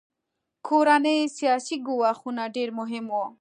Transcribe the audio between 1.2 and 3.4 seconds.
سیاسي ګواښونه ډېر مهم وو.